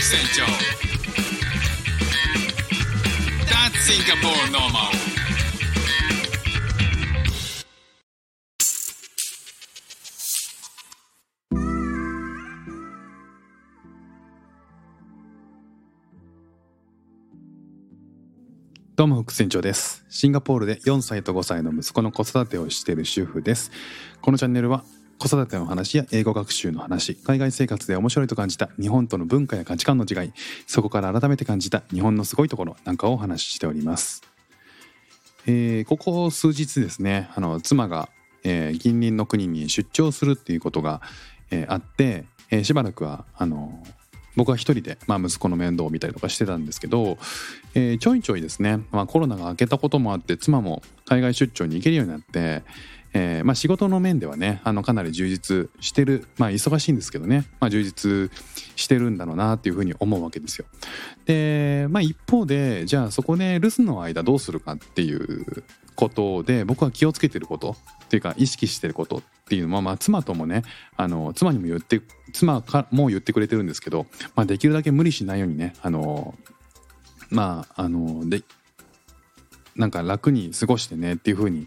[0.00, 0.44] 船長
[3.44, 4.90] That's Singapore normal.
[18.96, 20.04] どうも副船長です。
[20.10, 23.70] シンガポールで4歳と5歳の息子の子育てをしている主婦です。
[24.20, 24.84] このチャンネルは
[25.20, 30.32] 子育ての話や英語学習の話海外生活で面白いと感じた日本との文化や価値観の違い
[30.66, 34.22] そこから改めて感じた日本のすごいところなんかをお話ししております、
[35.46, 38.08] えーここ数日ですねあの妻が、
[38.44, 41.02] えー近隣の国に出張するっていうことが、
[41.50, 43.82] えーあって、えーしばらくはあの
[44.36, 47.18] 僕は一人で、まあ、息子の面倒を見たりとかしてたんですけど、
[47.74, 52.62] えーちょいちょいですね、まあ、コロナが明けたこともあって妻も海外出張に行けるようになって、
[53.12, 58.30] えーまあ、仕事の面ではねあのかなり充実してるまあ忙しいんですけどね、まあ、充実
[58.76, 60.66] してるんだろうなっていうふうに思うわけですよ。
[61.26, 65.64] で、まあ、一方でじゃあそこで留守の間どうするかっていう
[65.96, 70.62] ことで僕は気をつけてることっていうか意識してることっていうのは、まあ、妻ともね
[70.96, 72.00] あの妻にも言って
[72.32, 76.34] 妻かも言ってくれてるんですけど、まあ、できるだけ無理しないようにねあの
[77.28, 78.42] まああので
[79.76, 81.66] なんか楽に過ごしてねっていう風に、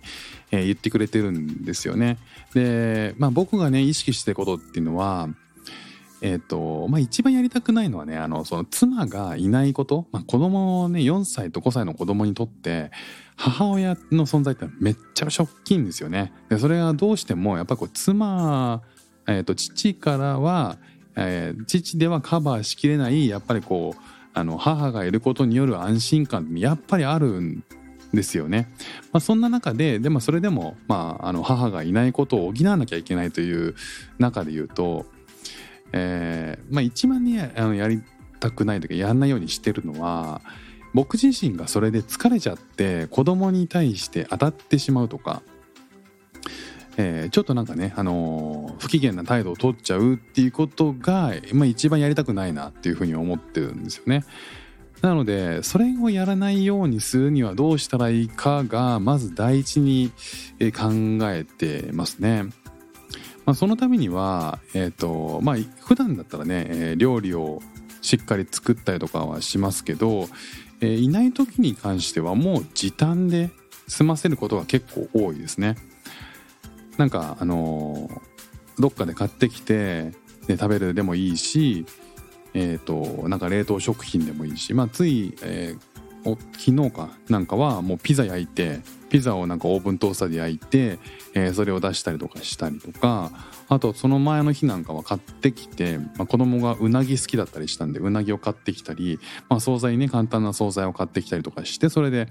[0.52, 2.18] えー言ってくれてるんですよね。
[2.54, 5.30] で、まあ、僕がね意識してることっていうのは
[6.24, 12.92] えっ、とまあ一番やりたくないのはねあのその妻がいないこと、まあ、子供をね4歳と5歳の子供にとって
[13.36, 16.32] 母親の存在ってめっちゃショッキンですよね。
[16.50, 18.82] でそれはどうしてもやっぱこう妻、
[19.28, 20.78] えー、と父からは、
[21.18, 24.02] えー父ではカバーしきれないやっぱりこう
[24.34, 27.64] あの母がいることによる安心感ってやっぱりあるん
[28.14, 28.70] ですよね。
[29.12, 33.76] まあ、そんな中ででもそれでも、まあ、あの母がいないことを補わなきゃいけないという
[34.20, 35.06] 中で言うと、
[35.92, 38.04] えーまあ、一番ねあのやり
[38.40, 40.42] たくないというかやんないようにしてるのは
[40.94, 45.42] 僕自身がそれで疲れちゃって子供に対して当たってしまうとか、
[46.98, 54.24] えーちょっとなんかね、あのー不機嫌な態度を取っちゃうっていうことが、まあ、一番やりたくないなっていうふうに思ってるんですよね。
[55.04, 60.14] なのでそれをやらないようにするにはどうしたらいいかがまず第一に
[60.72, 62.46] 考えてますね。
[63.46, 67.62] まあ、そのためには、えーとまあ、普段だったらね、料理を
[68.02, 70.30] しっかり作ったりとかはしますけど、
[70.80, 73.52] えーいない時に関してはもう時短で
[73.90, 75.76] 済ませることが結構多いですね。
[76.98, 80.14] なんかあのーどっかで買ってきて
[80.48, 81.86] で食べるでもいいし
[82.54, 85.94] えー、となんか冷凍食品でもいいし、まあ、つい、えー
[86.26, 90.98] お昨日かなんかはもうピザ焼いてピザをなんかオーブントースターで焼いて、
[91.34, 93.32] えーそれを出したりとかしたりとか
[93.70, 102.30] あとその前の日なんかは買ってきて、まあ、子供がうなぎ好きだったりしたんでうなぎを買ってきたり、まあ、惣菜ね簡単な惣菜を買ってきたりとかしてそれで、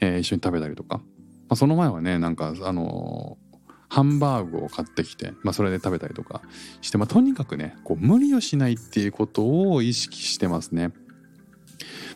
[0.00, 1.04] えー一緒に食べたりとか、ま
[1.50, 3.49] あ、その前はねなんかあのー
[3.90, 6.40] ハンバーグを買ってきて、まあ、それで食べたりとか
[6.80, 10.92] して、まあ、とにかくねこう無理をしないっていうことを意識してますね。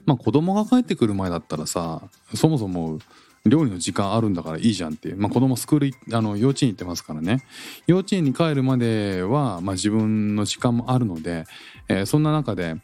[0.07, 2.03] まあ子供が帰ってくる前だったらさ
[2.35, 2.99] そもそも
[3.47, 7.45] 料理の時間あるんだからいいじゃんっていう、まあ、子供スクールあの幼稚園行ってますからね
[7.87, 11.45] 幼稚園に帰るまでは、まあ、自分の時間もあるので、
[11.89, 12.77] えーそんな中で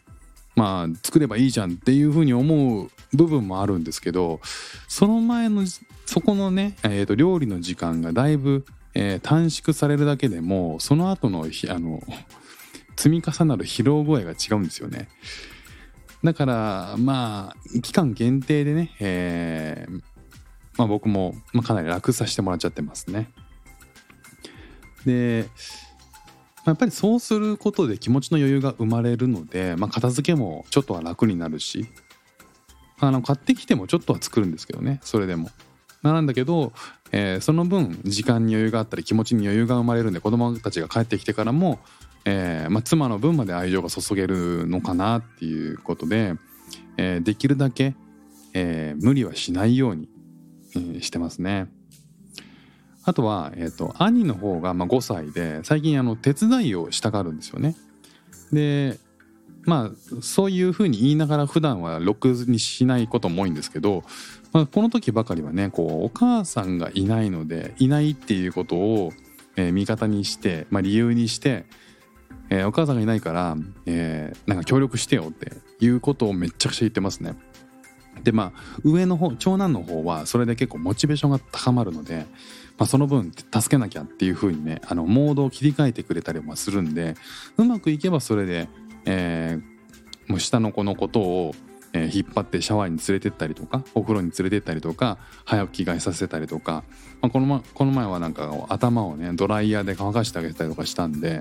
[0.57, 4.41] まあ作ればいいじゃんっていうふうに思う部分もあるんですけど
[4.89, 5.65] その前の
[6.05, 12.03] そこのね、えーと料理の時間がだいぶ、えー短縮されるだけでもその後のひあの
[12.97, 15.09] 積み重なる疲労具合が違うんですよね。
[16.23, 20.03] だからまあ期間限定でね、えー
[20.77, 23.31] まあ、僕も、ま、かなり楽させてもらっちゃってますね。
[25.05, 25.47] で、
[26.65, 31.87] まやっぱりそうすることで気持ちの余裕が生まれるので、まあ、片付けもちょっとは楽になるし
[32.99, 35.51] あの買ってきてもちょっとは作るんですけどねそれでも。
[36.03, 36.73] なんだけど、
[37.13, 41.79] えーその分時間に余裕があったり気持ちに余裕が生まれるんで子供たちが帰ってきてからも、
[42.25, 46.35] えーまあ、妻の分まで愛情が注げるのかなっていうことで、
[46.97, 47.95] えーできるだけ、
[48.55, 50.09] え無理はしないように、
[50.97, 51.69] えしてますね。
[53.05, 57.75] あとは、えー、と兄の方がま5歳で最近あの手伝いをしたがるんですよね。
[58.53, 58.99] で
[59.65, 64.03] まあそういうふうに言いながら普段はろくにしないことも多いんですけど、
[64.53, 69.13] まあ、この時ばかりはねこうお母さんがいないのでいないっていうことを、
[69.57, 71.67] えー味方にして、まあ、理由にして、
[72.49, 77.35] えーお母さんがいないから、えーなんか協力してよっていうことをめっちゃくちゃ言ってますね。
[78.23, 82.27] でまあ上の方長男の方はそれで結構モチベーションが高まるので、
[82.77, 87.15] まあ、その分助けなきゃっていう風にねあのモードを切り替えてくれたりもするんで
[87.57, 88.69] うまくいけばそれで、
[89.05, 89.71] えー
[90.31, 91.55] もう下の子のことを、
[91.93, 96.85] え引っ張ってシャワーに連れてったりとかお風呂に連れてったりとか早く着替えさせたりとか、
[97.21, 101.41] まあ、このまこの前はなんか頭をねドライヤーで乾かしてあげたりとかしたんで、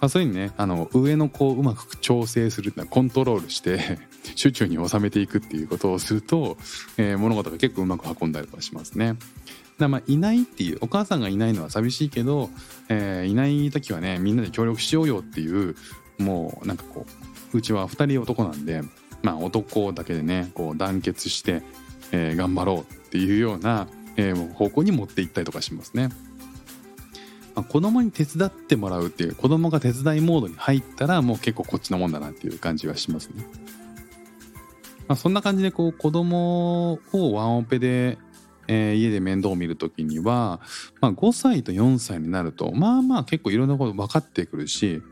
[0.00, 4.00] まあ、そういうふうにねあの上の子をうまく調整するコントロールして
[4.34, 6.56] 手中に収めていくっていうことをすると、
[6.96, 9.14] えー物事が結構うまく運んだりとかしますね。
[9.78, 12.50] だまあいないっていうお母さんがいないのは寂しいけど、
[12.88, 15.76] えーいない時はねみんなで協力しようよっていう
[16.18, 17.06] もうなんかこ
[17.52, 18.82] ううちは2人男なんで、
[19.22, 21.62] まあ、男だけでねこう団結して、
[22.12, 26.10] えー頑張ろうっていうような、えー方向に持っていったりとかしますね。
[27.54, 33.44] まあ、子供に手伝ってもらうっていう子供が手伝いモードに入ったらもう結構こっちのもんだなっていう感じはしますね。
[35.08, 38.18] まあ、そんな感じでこう子供をワンオペで、
[38.68, 40.60] えー家で面倒を見る時には、
[41.00, 45.02] まあ、5歳と4歳になるとまあまあ結構いろんなこと分かってくるし、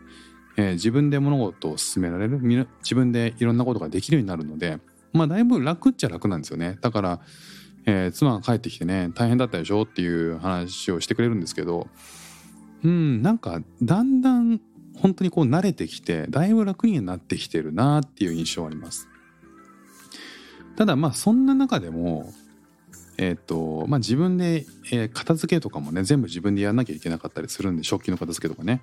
[0.56, 4.78] えー自分で物事を進められる自分でいろんなことができるようになるので
[5.12, 6.78] まあだいぶ楽っちゃ楽なんですよね。
[6.80, 7.20] だから、
[7.86, 11.88] えー妻が帰ってきてね大変だったでしょっていう話をしてくれるんですけど
[12.84, 14.60] うんなんかだんだん
[14.96, 19.08] 本当にこう慣れてきてだいぶ楽になってきてるなっていう印象はあります。
[20.76, 22.32] ただまあそんな中でも
[23.18, 28.82] えっ、とまあ自分で、えー片付けとかもね全部自分でやんなきゃいけなかったりするんで食器の片付けとかね。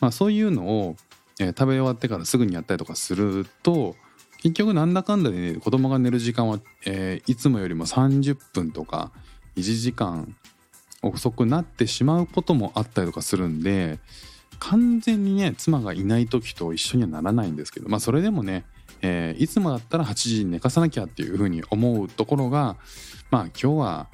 [0.00, 0.96] まあそういうのを、
[1.40, 3.96] えー食べ終わってからすぐにやったりとかすると
[4.42, 9.12] 結局なんだかんだで、ね、子供が寝る時間は、えーいつもよりも30分とか
[9.56, 10.36] 1時間
[11.02, 13.98] 遅くなってしまうこともあったりとかするんで
[14.58, 18.64] 完全にね妻がいない時と一緒にはならないんですけどまあそれでもね、
[19.02, 22.76] えーいつもだったら8時に寝かさなきゃっていうふうに思うところが
[23.30, 24.08] まあ今日は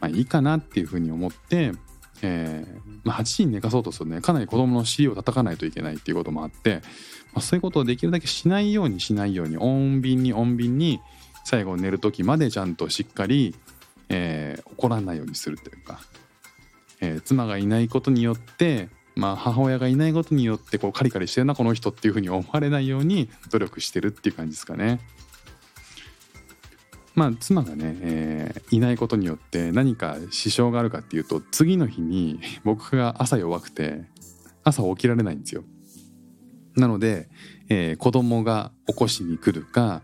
[0.00, 1.72] まあいいかなっていうふうに思って、
[2.22, 6.82] えーまあ、8時に寝かそうとするとねかなり子供の尻を叩かないといけないっていうこともあって、
[7.32, 11.00] まあ、そういうことをできるだけしないようにしないように穏便に穏便に
[11.44, 13.54] 最後寝る時までちゃんとしっかり、
[14.08, 16.00] えー怒らないようにするというか、
[17.00, 25.00] えー妻がいないことによって、まあ、母親がいないことによってこうカリカリしてるなこの人っていうふうに思われないように努力してるっていう感じですかね。
[27.20, 34.06] まあ妻がね、えーいないことによって何か支障があるかっていうと次の日に 僕が朝弱くて
[34.64, 35.62] 朝起きられないんですよ。
[36.76, 37.28] なので、
[37.68, 40.00] えー子供が起こしに来るか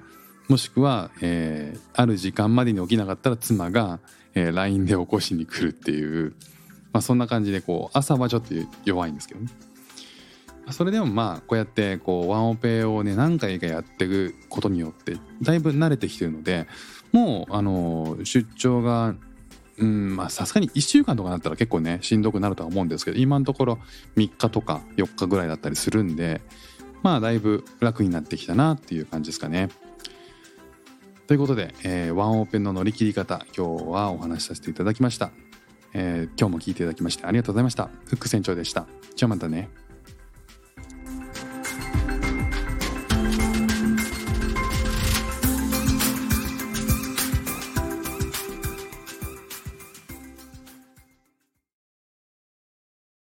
[0.48, 3.98] もしくは、えーある時間までに起きなかったら妻が、
[4.34, 6.34] えー LINE で起こしに来るっていう、
[6.92, 8.52] まあ、そんな感じでこう朝はちょっと
[8.84, 9.48] 弱いんですけどね。
[10.70, 16.66] それでもまあこうやってこうワンオペをね何回かやっていくことによってだいぶ慣れてきてるので
[17.12, 19.14] もうあの出張が
[19.78, 23.78] うんまあさすがに1週間とかだったら結構ねしんどくなるとは思うんですけど今のところ
[24.16, 26.40] 3日とか4日ぐらいだったりするんで
[27.02, 29.68] まあだいぶ楽になってきたなっていう感じですかね。
[31.26, 35.30] ということで、えーワンオペの乗り切り方今日はお話しさせていただきました。
[35.92, 37.90] えー今日も聞いていただきましてありがとうございました。
[38.06, 38.86] フック船長でした。
[39.14, 39.68] じゃあまたね。